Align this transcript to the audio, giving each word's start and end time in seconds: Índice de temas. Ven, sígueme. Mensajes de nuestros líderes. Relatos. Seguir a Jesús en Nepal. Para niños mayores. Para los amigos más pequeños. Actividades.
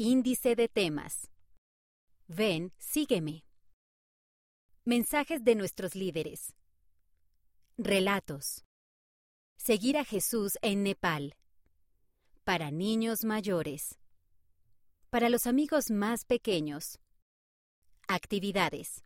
Índice 0.00 0.54
de 0.54 0.68
temas. 0.68 1.28
Ven, 2.28 2.72
sígueme. 2.78 3.44
Mensajes 4.84 5.42
de 5.42 5.56
nuestros 5.56 5.96
líderes. 5.96 6.54
Relatos. 7.76 8.64
Seguir 9.56 9.98
a 9.98 10.04
Jesús 10.04 10.56
en 10.62 10.84
Nepal. 10.84 11.34
Para 12.44 12.70
niños 12.70 13.24
mayores. 13.24 13.98
Para 15.10 15.28
los 15.30 15.48
amigos 15.48 15.90
más 15.90 16.24
pequeños. 16.24 17.00
Actividades. 18.06 19.02